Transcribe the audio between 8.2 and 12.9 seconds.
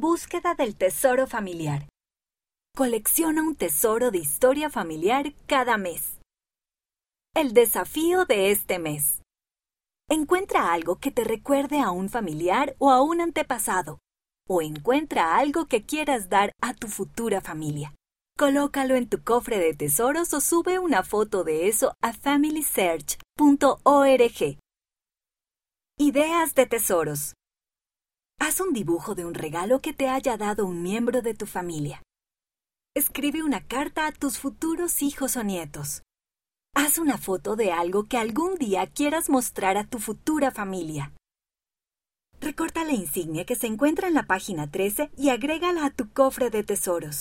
de este mes. Encuentra algo que te recuerde a un familiar o